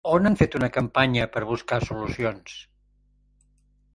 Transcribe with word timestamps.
On 0.11 0.27
han 0.27 0.35
fet 0.37 0.55
una 0.59 0.69
campanya 0.77 1.27
per 1.35 1.43
buscar 1.51 1.79
solucions? 1.91 2.57